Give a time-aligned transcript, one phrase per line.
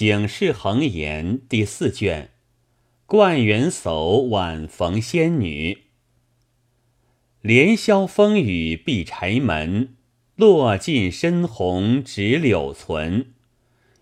[0.00, 2.30] 警世恒言第四卷，
[3.04, 5.76] 冠元叟晚逢仙女。
[7.42, 9.96] 连宵风雨闭柴门，
[10.36, 13.34] 落尽深红只柳存。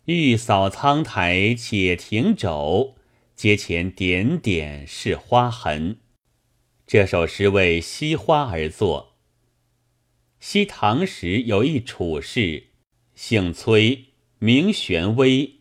[0.04, 2.94] 欲扫苍苔且停肘，
[3.34, 5.96] 阶前点点是花痕。
[6.86, 9.16] 这首诗为惜花而作。
[10.38, 12.68] 昔唐时有一处士，
[13.16, 14.04] 姓崔，
[14.38, 15.57] 名玄微。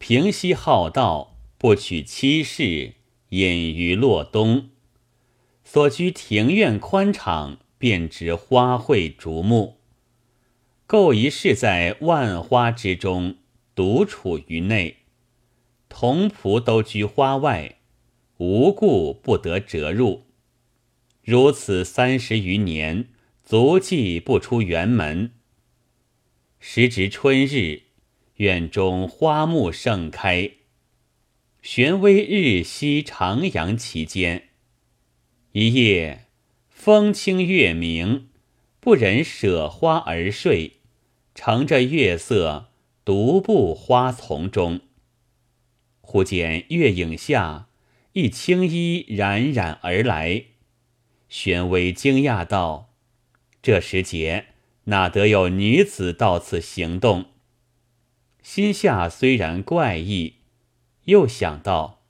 [0.00, 2.94] 平息好道，不娶妻室，
[3.28, 4.70] 隐于洛东。
[5.62, 9.76] 所居庭院宽敞，遍植花卉竹木。
[10.86, 13.36] 构一室在万花之中，
[13.74, 14.96] 独处于内。
[15.90, 17.76] 童仆都居花外，
[18.38, 20.22] 无故不得折入。
[21.22, 23.10] 如此三十余年，
[23.44, 25.32] 足迹不出园门。
[26.58, 27.89] 时值春日。
[28.40, 30.52] 院中花木盛开，
[31.60, 34.48] 玄微日夕徜徉其间。
[35.52, 36.24] 一夜
[36.70, 38.30] 风清月明，
[38.80, 40.78] 不忍舍花而睡，
[41.34, 42.70] 乘着月色
[43.04, 44.80] 独步花丛中。
[46.00, 47.68] 忽见月影下
[48.14, 50.44] 一青衣冉冉而来，
[51.28, 52.94] 玄微惊讶道
[53.60, 54.46] ：“这时节
[54.84, 57.26] 哪得有女子到此行动？”
[58.42, 60.34] 心下虽然怪异，
[61.04, 62.02] 又想到：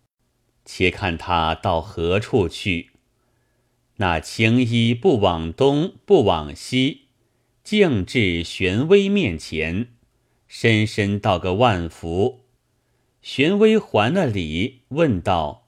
[0.64, 2.90] 且看他到何处去。
[3.96, 7.08] 那青衣不往东，不往西，
[7.62, 9.88] 径至玄微面前，
[10.48, 12.46] 深深道个万福。
[13.20, 15.66] 玄微还了礼，问道：“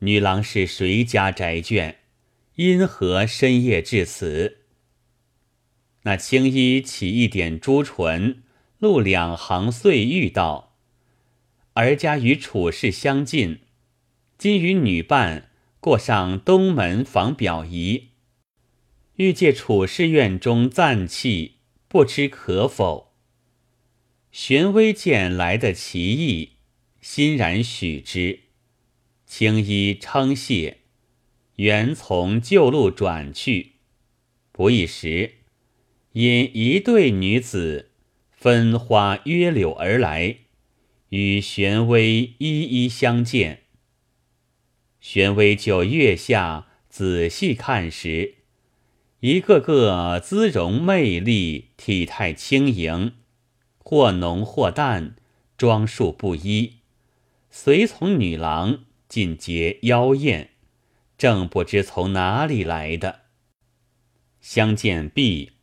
[0.00, 1.96] 女郎是谁家宅眷？
[2.54, 4.60] 因何深夜至此？”
[6.04, 8.44] 那青衣起一点朱唇。
[8.78, 10.76] 录两行碎玉道
[11.74, 13.60] ：“儿家与楚氏相近，
[14.36, 18.08] 今与女伴过上东门访表姨，
[19.16, 21.52] 欲借楚氏院中暂憩，
[21.88, 23.14] 不知可否？”
[24.30, 26.56] 玄微见来的奇异，
[27.00, 28.40] 欣然许之。
[29.24, 30.82] 青衣称谢，
[31.56, 33.72] 原从旧路转去。
[34.52, 35.36] 不一时，
[36.12, 37.92] 因一对女子。
[38.36, 40.36] 分花约柳而来，
[41.08, 43.62] 与玄微一一相见。
[45.00, 48.34] 玄微就月下仔细看时，
[49.20, 53.14] 一个个姿容魅丽，体态轻盈，
[53.78, 55.16] 或浓或淡，
[55.56, 56.80] 装束不一，
[57.50, 60.50] 随从女郎尽皆妖艳，
[61.16, 63.22] 正不知从哪里来的。
[64.42, 65.55] 相见毕。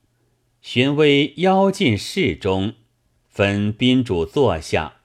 [0.64, 2.76] 玄微邀进室中，
[3.28, 5.02] 分宾主坐下，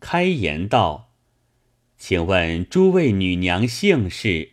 [0.00, 1.12] 开言道
[1.96, 4.50] ：“请问诸位女娘姓氏，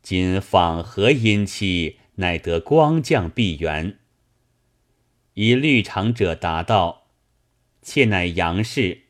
[0.00, 3.98] 今访何姻期，乃得光降碧园？”
[5.34, 7.10] 一绿长者答道
[7.82, 9.02] ：“妾乃杨氏。”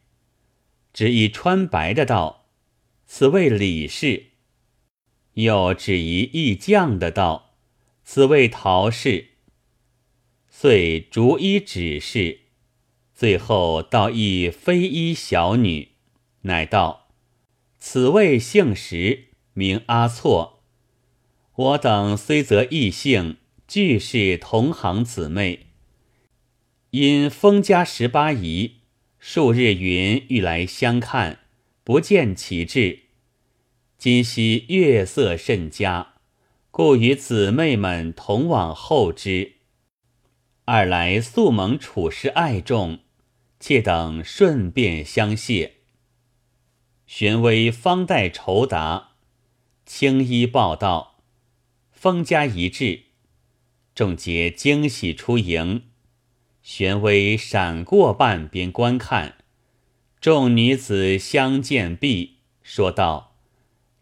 [0.92, 2.46] 只一穿白的道
[3.06, 4.30] ：“此位李氏。”
[5.34, 7.54] 又指一义将的道
[8.02, 9.28] ：“此位陶氏。”
[10.62, 12.40] 遂逐一指示，
[13.14, 15.92] 最后到一非一小女，
[16.42, 17.08] 乃道
[17.80, 20.62] ：“此位姓石，名阿错。
[21.54, 25.68] 我等虽则异姓，俱是同行姊妹。
[26.90, 28.80] 因封家十八姨
[29.18, 31.38] 数日云欲来相看，
[31.82, 33.04] 不见其至。
[33.96, 36.16] 今夕月色甚佳，
[36.70, 39.52] 故与姊妹们同往后之。”
[40.72, 43.00] 二来素蒙处事爱重，
[43.58, 45.78] 妾等顺便相谢。
[47.08, 49.14] 玄微方待酬答，
[49.84, 51.24] 青衣报道，
[51.90, 53.00] 封家一至，
[53.96, 55.86] 众皆惊喜出迎。
[56.62, 59.38] 玄微闪过半边观看，
[60.20, 63.34] 众女子相见毕，说道：“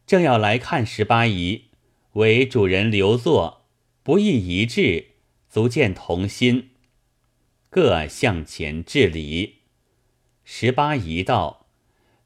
[0.07, 1.69] 正要来看十八姨，
[2.13, 3.65] 为主人留座，
[4.03, 5.07] 不易一致。”
[5.49, 6.71] 足见同心，
[7.71, 9.61] 各向前致礼。
[10.45, 11.67] 十八姨道：“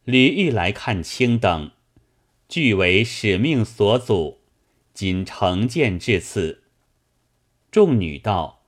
[0.04, 1.70] 吕玉来看卿等，
[2.48, 4.40] 俱为使命所阻，
[4.92, 6.64] 今成见至此。”
[7.70, 8.64] 众女道：“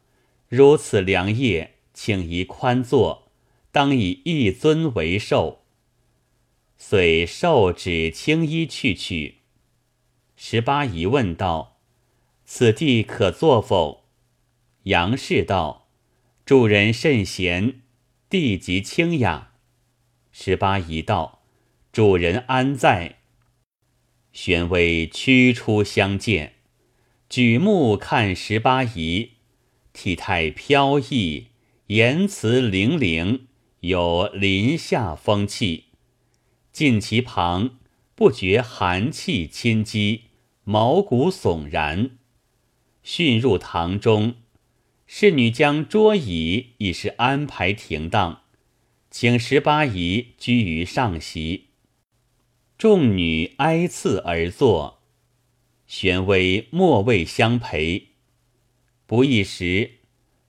[0.48, 3.32] 如此良夜，请宜宽坐，
[3.72, 5.64] 当以一尊为寿。”
[6.78, 9.38] 遂受旨青衣去取。
[10.36, 11.80] 十八姨问道
[12.46, 14.03] ：“此地可坐否？”
[14.84, 15.88] 杨氏道
[16.44, 17.80] ：“主人甚贤，
[18.28, 19.52] 地极清雅。”
[20.30, 21.42] 十八姨道
[21.90, 23.18] ：“主人安在？”
[24.32, 26.54] 玄微驱出相见，
[27.30, 29.30] 举目看十八姨，
[29.94, 31.46] 体态飘逸，
[31.86, 33.46] 言辞灵灵，
[33.80, 35.84] 有林下风气。
[36.72, 37.78] 近其旁，
[38.14, 40.24] 不觉寒气侵肌，
[40.64, 42.18] 毛骨悚然。
[43.02, 44.34] 迅入堂中，
[45.16, 48.42] 侍女将桌椅已是安排停当，
[49.12, 51.66] 请十八姨居于上席。
[52.76, 55.02] 众女挨次而坐，
[55.86, 58.08] 玄微莫谓相陪。
[59.06, 59.98] 不一时，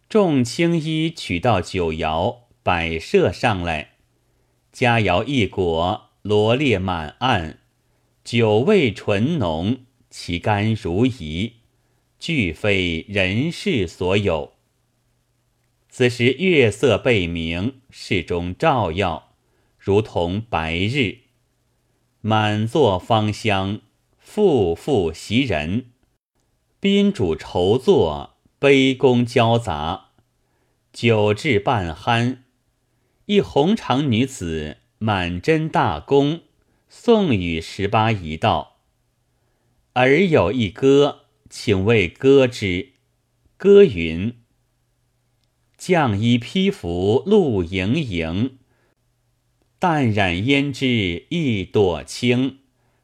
[0.09, 3.97] 众青衣取到酒肴摆设上来，
[4.71, 7.59] 佳肴一果，罗列满案，
[8.23, 11.51] 酒味醇浓，其甘如饴，
[12.17, 14.54] 俱非人世所有。
[15.97, 19.31] 此时月色背明，室中照耀，
[19.79, 21.19] 如同白日。
[22.19, 23.79] 满座芳香，
[24.17, 25.91] 复复袭人。
[26.81, 30.09] 宾主筹坐，杯弓交杂，
[30.91, 32.39] 酒至半酣。
[33.27, 36.41] 一红裳女子满斟大功，
[36.89, 38.79] 送与十八姨道
[39.95, 42.89] ：“尔有一歌，请为歌之。
[43.55, 44.35] 歌云：
[45.85, 48.57] 绛衣披拂露盈盈。”
[49.77, 52.57] 淡染胭脂一朵青，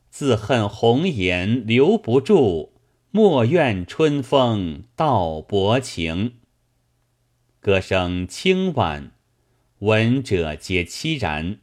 [0.10, 2.72] 自恨红颜留不住，
[3.12, 6.38] 莫怨春风道薄情。
[7.60, 9.12] 歌声清婉，
[9.80, 11.60] 闻者皆凄然。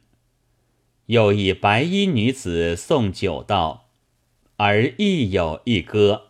[1.07, 3.89] 又一白衣女子送酒道，
[4.55, 6.27] 而亦有一歌。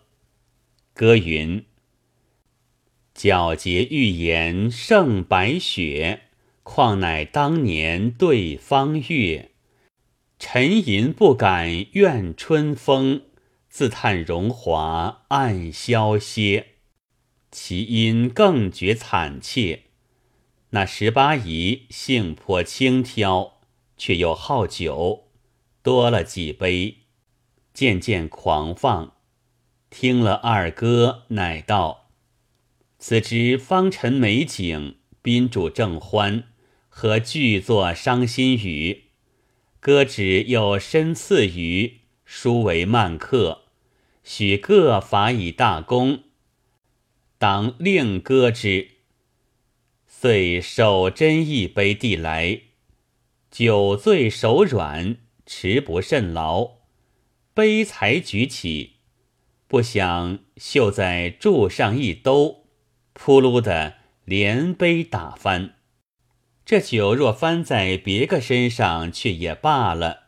[0.95, 1.63] 歌云：
[3.19, 6.21] 皎洁玉颜胜白雪。
[6.63, 9.51] 况乃当年对方月，
[10.39, 13.23] 沉吟不敢怨春风，
[13.67, 16.67] 自叹荣华暗消歇。
[17.51, 19.81] 其音更觉惨切。
[20.69, 23.55] 那十八姨性颇轻佻，
[23.97, 25.25] 却又好酒，
[25.83, 26.99] 多了几杯，
[27.73, 29.15] 渐渐狂放。
[29.89, 31.98] 听了二哥，乃道
[32.99, 36.43] ：“此之芳尘美景，宾主正欢。”
[36.91, 39.03] 和剧作伤心语，
[39.79, 43.61] 歌止又深赐语，书为慢客，
[44.21, 46.23] 许各法以大功，
[47.37, 48.89] 当另歌之。
[50.05, 52.63] 遂手斟一杯递来，
[53.49, 56.79] 酒醉手软，持不甚牢，
[57.53, 58.95] 杯才举起，
[59.69, 62.58] 不想绣在柱上一兜，
[63.21, 65.75] 扑噜的连杯打翻。
[66.65, 70.27] 这酒若翻在别个身上，却也罢了。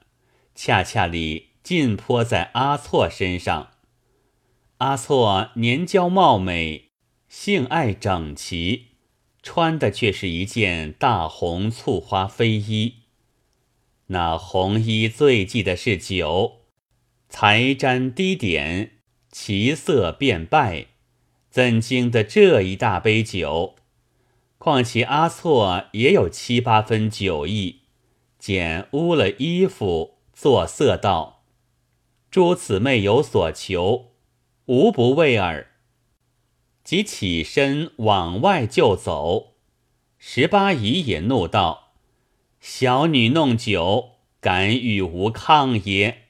[0.56, 3.72] 恰恰里尽泼在阿错身上。
[4.80, 6.90] 阿错年娇貌美，
[7.30, 8.88] 性爱整齐，
[9.42, 12.96] 穿的却是一件大红簇花飞衣。
[14.08, 16.64] 那红衣最忌的是酒，
[17.30, 18.98] 才沾滴点，
[19.32, 20.88] 其色变败，
[21.52, 23.76] 怎经得这一大杯酒？
[24.58, 27.82] 况其阿错也有七八分酒意，
[28.40, 31.44] 简污了衣服，作色道
[32.32, 34.14] ：“诸姊妹有所求，
[34.68, 35.72] 无不为尔。”
[36.86, 39.56] 即起身往外就走。
[40.18, 41.96] 十八姨也怒道
[42.62, 46.30] ：“小女弄酒，敢与吾抗也？”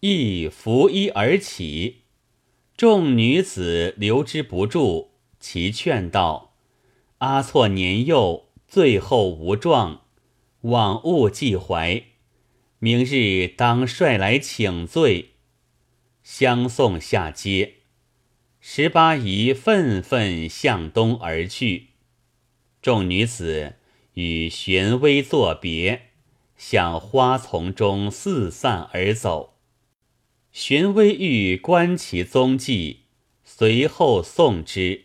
[0.00, 1.99] 亦拂衣而起。
[2.80, 6.54] 众女子留之不住，其劝道。
[7.18, 10.04] 阿错年幼，最后无状，
[10.62, 12.02] 望勿记怀。
[12.78, 15.32] 明日当率来请罪。
[16.22, 17.74] 相送下阶，
[18.62, 21.88] 十八姨愤愤向东而去。
[22.80, 23.74] 众女子
[24.14, 26.12] 与玄微作别，
[26.56, 29.58] 向花丛中四散而走。
[30.52, 33.02] 玄微欲观其踪迹，
[33.44, 35.04] 随后送之。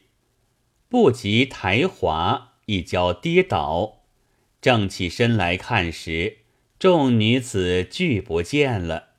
[0.90, 4.02] 不及台滑，一跤跌倒，
[4.60, 6.40] 正起身来看时，
[6.80, 9.10] 众女子俱不见了。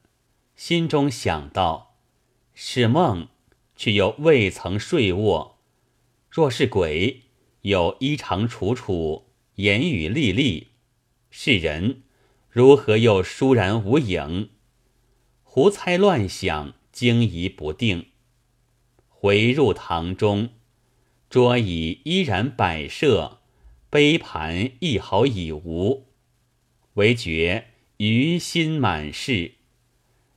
[0.56, 1.94] 心中想到：
[2.54, 3.28] 是梦，
[3.76, 5.58] 却又未曾睡卧；
[6.28, 7.22] 若是鬼，
[7.62, 10.66] 又衣裳楚楚，言语历历；
[11.30, 12.02] 是人，
[12.50, 14.50] 如何又倏然无影？
[15.56, 18.08] 胡猜乱想，惊疑不定，
[19.08, 20.50] 回入堂中。
[21.30, 23.38] 桌椅依然摆设，
[23.88, 26.08] 杯盘一毫已无。
[26.96, 29.52] 唯觉于心满室。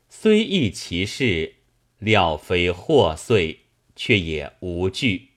[0.07, 1.55] 虽忆其事，
[1.97, 3.57] 料非祸祟，
[3.97, 5.31] 却也无惧。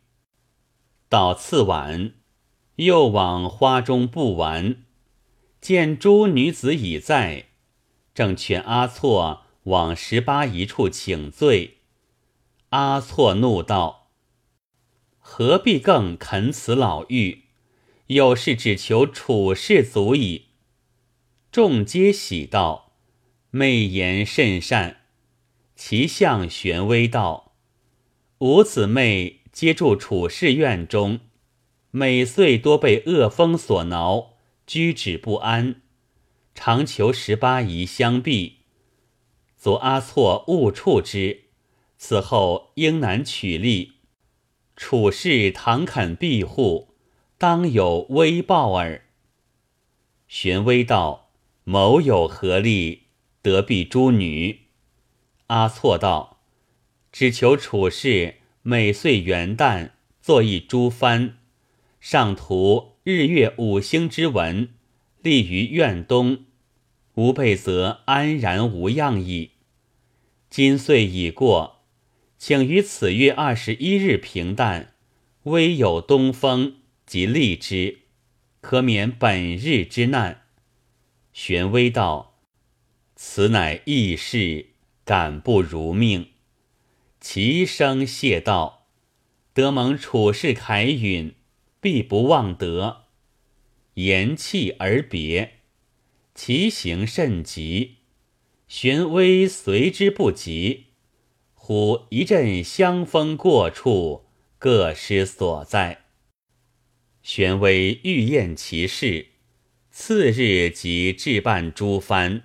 [1.09, 2.13] 到次晚，
[2.77, 4.85] 又往花中不玩，
[5.61, 7.47] 见诸女子已在，
[8.15, 11.79] 正劝阿错往十八一处请罪。
[12.71, 14.11] 阿错怒道
[15.19, 17.43] ：“何必更肯此老妪？
[18.07, 20.47] 有事只求处事足矣。”
[21.53, 22.93] 众皆喜道
[23.51, 25.03] ：“媚言甚善。”
[25.77, 27.53] 其相玄微道
[28.39, 31.21] ：“五姊妹皆住处士院中，
[31.91, 34.35] 每岁多被恶风所挠，
[34.67, 35.83] 居止不安，
[36.55, 38.62] 常求十八姨相避。
[39.63, 41.43] 昨阿错误触之，
[41.97, 43.93] 此后应难取利。
[44.75, 46.89] 处士倘肯庇护，
[47.39, 49.05] 当有微报耳。”
[50.27, 51.31] 玄微道。
[51.63, 53.03] 某有何利
[53.41, 54.63] 得避诸女？
[55.47, 56.41] 阿错道
[57.13, 59.91] ：“只求处事每岁元旦
[60.21, 61.35] 作一诸幡，
[62.01, 64.71] 上涂日月五星之文，
[65.23, 66.47] 立于院东。
[67.15, 69.52] 吾辈则安然无恙矣。
[70.53, 71.81] 今岁已过，
[72.37, 74.93] 请于此月二十一日平淡，
[75.45, 76.75] 微有东风，
[77.07, 78.01] 即立之，
[78.61, 80.43] 可免本日之难。”
[81.33, 82.39] 玄微道
[83.17, 84.67] ：“此乃异事，
[85.07, 86.33] 敢不如命？”
[87.19, 88.89] 齐声谢道
[89.55, 91.35] ：“得蒙处事凯允，
[91.81, 93.05] 必不忘德。”
[93.97, 95.61] 言弃而别。
[96.35, 97.97] 其行甚急，
[98.75, 100.87] 玄微随之不及。
[101.53, 104.25] 忽一阵香风过处，
[104.59, 106.07] 各失所在。
[107.23, 109.27] 玄微欲验其事。
[109.91, 112.45] 次日即置办诸幡，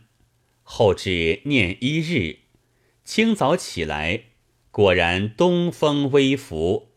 [0.63, 2.39] 后至念一日，
[3.05, 4.23] 清早起来，
[4.69, 6.89] 果然东风微拂，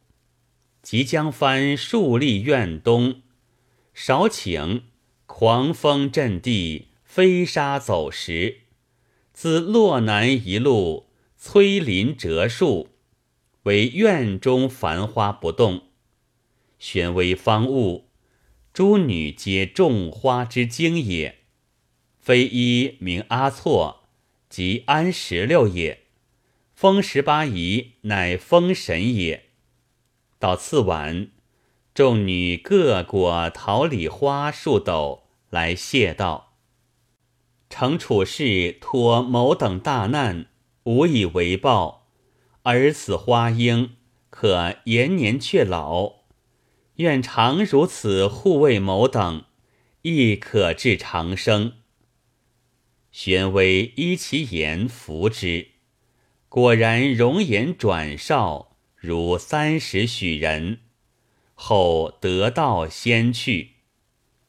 [0.83, 3.23] 即将幡竖立院东，
[3.95, 4.83] 少顷
[5.27, 8.63] 狂风震地，飞沙走石，
[9.43, 11.07] 自洛南一路
[11.41, 12.91] 摧林折树，
[13.63, 15.85] 唯院中繁花不动，
[16.79, 18.11] 玄微方悟。
[18.75, 21.39] 诸女皆种花之精也，
[22.19, 24.11] 非一名阿错，
[24.51, 26.03] 即安石榴也。
[26.75, 29.45] 封十八姨乃封神也。
[30.39, 31.31] 到次晚，
[31.95, 36.50] 众女各裹桃李花数斗来谢道
[37.71, 40.47] ：“承处事托某等大难，
[40.83, 42.09] 无以为报，
[42.65, 43.97] 而此花英
[44.29, 46.21] 可延年却老。”
[47.01, 49.45] 愿常如此护卫某等，
[50.03, 51.73] 亦可至长生。
[53.11, 55.69] 玄微依其言服之，
[56.51, 60.81] 果然容颜转少，如三十许人。
[61.55, 63.77] 后得道先去，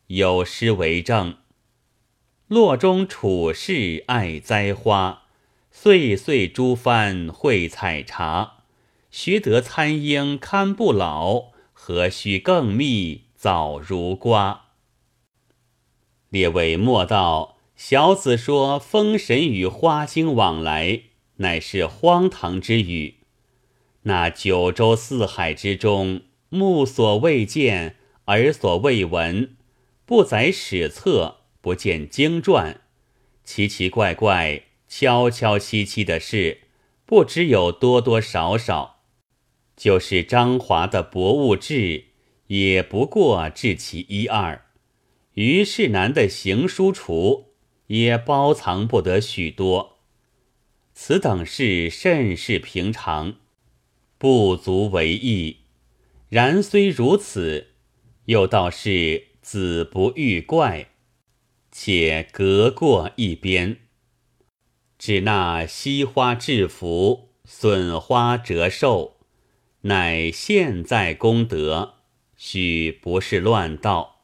[0.08, 1.38] 有诗为证：
[2.52, 5.22] 洛中处士爱栽花，
[5.72, 8.56] 岁岁诸番会采茶。
[9.10, 11.52] 学得参英堪不老。
[11.72, 14.66] 何须更密早如瓜？
[16.28, 21.04] 列位莫道小子说风神与花精往来，
[21.38, 23.20] 乃是荒唐之语。
[24.02, 29.56] 那九州四海之中，目所未见，耳所未闻，
[30.06, 32.82] 不载史册，不见经传，
[33.44, 36.62] 奇奇怪怪、悄悄戚戚的事，
[37.06, 39.04] 不知有多多少少。
[39.78, 42.06] 就是张华的博物志，
[42.48, 44.62] 也不过治其一二；
[45.34, 47.46] 于世南的行书橱，
[47.88, 49.98] 也包藏不得许多。
[50.94, 53.38] 此等事甚是平常，
[54.20, 55.62] 不足为意。
[56.30, 57.70] 然虽如此，
[58.26, 60.91] 又倒是子不欲怪，
[61.72, 63.78] 且隔过一边。
[65.00, 69.18] 指那惜花制服，损花折寿。
[69.84, 71.96] 乃现在功德，
[72.38, 74.22] 许不是乱道。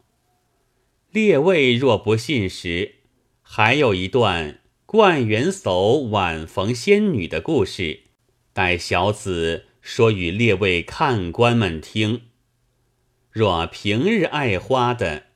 [1.10, 2.98] 列位若不信时，
[3.42, 8.02] 还有一段冠元叟晚逢仙女的故事，
[8.54, 12.24] 待小子说与列位看官们听。
[13.32, 15.28] 若平日爱花的，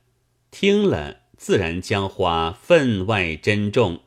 [0.52, 4.02] 听了自然将花分外珍重；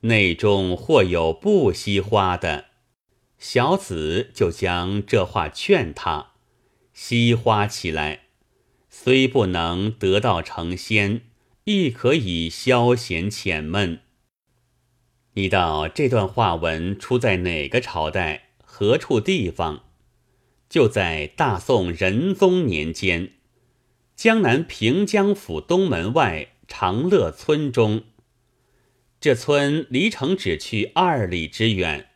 [0.00, 2.64] 内中或有不惜花的。
[3.38, 6.32] 小子就将这话劝他，
[6.92, 8.22] 惜花起来，
[8.90, 11.20] 虽不能得道成仙，
[11.66, 14.00] 亦可以消闲遣闷。
[15.34, 18.48] 你道这段话文出在哪个朝代？
[18.64, 19.84] 何处地方？
[20.68, 23.34] 就在大宋仁宗年间，
[24.16, 28.04] 江南平江府东门外长乐村中。
[29.20, 32.10] 这村离城只去二里之远。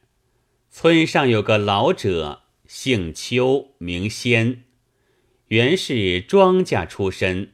[0.70, 4.64] 村上有个老者，姓邱，名仙，
[5.48, 7.52] 原是庄稼出身，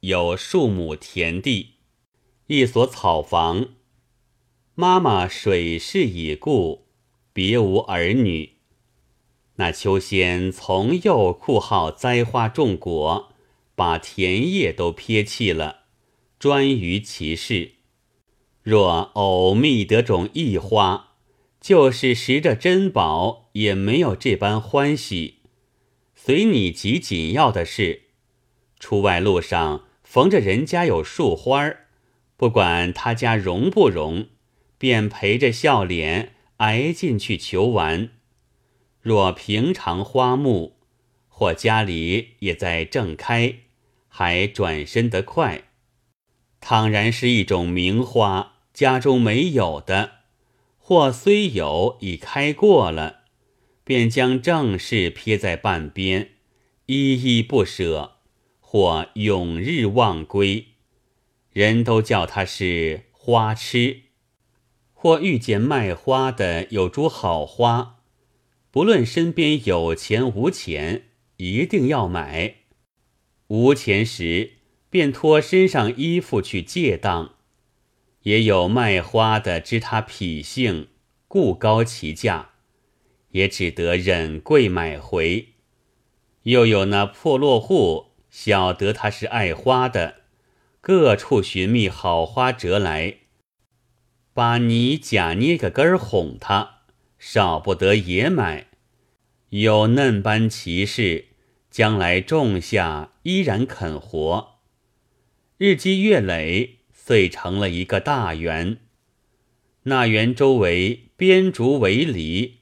[0.00, 1.74] 有数亩田地，
[2.46, 3.68] 一所草房。
[4.74, 6.86] 妈妈水逝已故。
[7.34, 8.58] 别无儿女。
[9.56, 13.31] 那秋仙从幼酷好栽花种果，
[13.74, 15.84] 把田业都撇弃了，
[16.38, 17.72] 专于其事。
[18.62, 21.14] 若偶觅得种异花，
[21.60, 25.40] 就是拾着珍宝，也没有这般欢喜。
[26.14, 28.02] 随你极紧要的事，
[28.78, 31.72] 出外路上逢着人家有树花，
[32.36, 34.26] 不管他家容不容，
[34.78, 36.34] 便陪着笑脸。
[36.58, 38.10] 挨进去求玩，
[39.00, 40.76] 若平常花木，
[41.42, 43.56] 或家里也在正开，
[44.06, 45.64] 还转身得快。
[46.60, 50.12] 倘然是一种名花，家中没有的，
[50.78, 53.22] 或虽有已开过了，
[53.82, 56.30] 便将正事撇在半边，
[56.86, 58.18] 依依不舍，
[58.60, 60.66] 或永日忘归。
[61.52, 64.02] 人都叫他是花痴。
[64.92, 67.96] 或遇见卖花的有株好花，
[68.70, 72.56] 不论身边有钱无钱，一定要买。
[73.48, 74.52] 无钱时，
[74.88, 77.34] 便脱身上衣服去借当。
[78.22, 80.88] 也有卖花的知他脾性，
[81.26, 82.50] 故高其价，
[83.30, 85.48] 也只得忍贵买回。
[86.44, 90.22] 又有那破落户，晓得他是爱花的，
[90.80, 93.16] 各处寻觅好花折来。
[94.32, 96.82] 把你假捏个根儿哄他，
[97.18, 98.68] 少不得也买。
[99.50, 101.26] 有嫩般奇事，
[101.72, 104.58] 将来种下依然肯活。
[105.56, 108.76] 日积月累，遂成了一个大园。
[109.84, 112.58] 那园周围编竹围篱，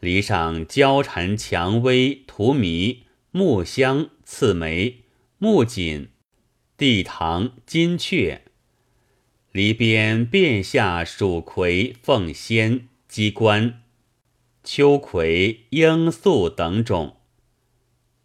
[0.00, 5.02] 篱上交缠蔷薇、荼蘼、木香、刺梅、
[5.36, 6.08] 木槿、
[6.78, 8.40] 地堂、金雀。
[9.52, 13.82] 篱边遍下蜀葵、凤仙、鸡冠、
[14.64, 17.16] 秋葵、罂粟等种，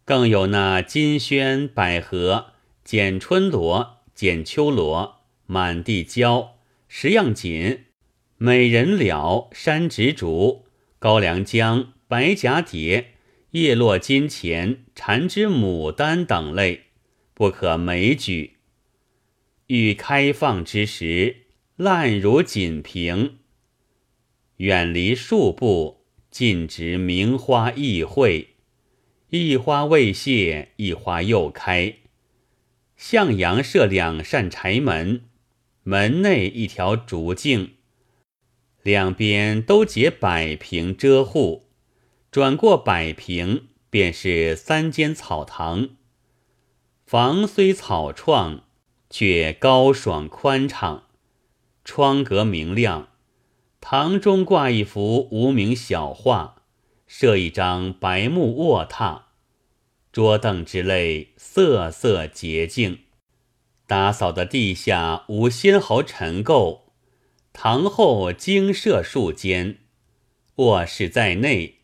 [0.04, 2.52] 更有那金萱、百合、
[2.84, 7.84] 剪春萝、剪秋萝、满地娇、十样锦、
[8.36, 10.64] 美人了、山植竹、
[10.98, 13.12] 高粱姜、白蛱蝶、
[13.52, 16.86] 叶落金钱、缠枝牡丹等类，
[17.32, 18.56] 不可枚举。
[19.68, 23.38] 欲开放之时，烂如锦屏。
[24.56, 28.46] 远离数步，尽植名花异卉。
[29.34, 31.96] 一花未谢，一花又开。
[32.98, 35.24] 向阳设两扇柴门，
[35.84, 37.72] 门内一条竹径，
[38.82, 41.64] 两边都结百平遮护。
[42.30, 45.88] 转过百平，便是三间草堂。
[47.06, 48.64] 房虽草创。
[49.14, 51.04] 却高爽宽敞，
[51.84, 53.08] 窗格明亮，
[53.78, 56.61] 堂中挂一幅无名小画，
[57.14, 59.24] 设一张白木卧榻，
[60.10, 63.00] 桌凳之类色色洁净。
[63.86, 66.84] 打扫的地下无纤毫尘垢，
[67.52, 69.80] 堂后精设数间，
[70.54, 71.80] 卧室在内，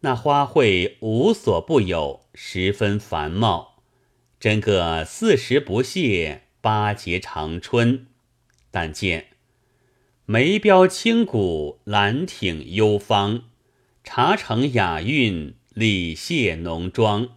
[0.00, 3.82] 那花卉无所不有，十分繁茂。
[4.40, 8.06] 真个四时不谢，八节长春。
[8.70, 9.26] 但见
[10.24, 13.40] 梅标清谷，兰挺幽芳；
[14.10, 17.36] 茶城雅韵，礼谢浓妆。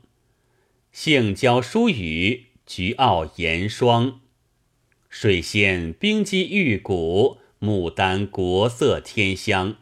[0.93, 4.21] 杏娇疏雨，菊傲严霜。
[5.09, 9.75] 水仙冰肌玉骨，牡丹国色天香。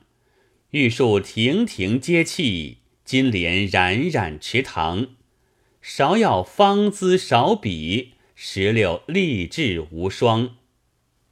[0.71, 5.09] 玉树亭亭皆气，金莲冉冉池塘。
[5.83, 10.55] 芍药芳姿少比，石榴丽质无双。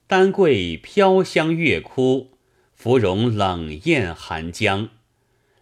[0.05, 2.37] 丹桂飘香月枯，
[2.75, 4.89] 芙蓉冷艳寒江。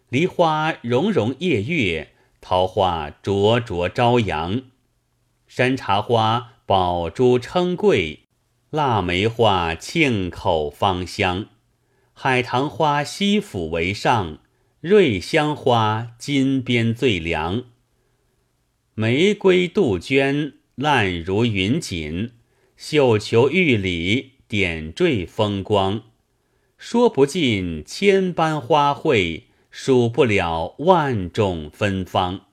[0.08, 4.62] 梨花融融夜月，桃花灼灼朝阳。
[5.48, 8.20] 山茶花宝珠称贵，
[8.70, 11.46] 腊梅花沁口芳香。
[12.12, 14.38] 海棠花西府为上，
[14.80, 17.64] 瑞香花金边最凉。
[18.94, 22.30] 玫瑰杜鹃烂如云锦，
[22.76, 26.04] 绣球玉里，点缀风光，
[26.78, 29.42] 说不尽千般花卉，
[29.78, 32.45] 数不了万种芬芳。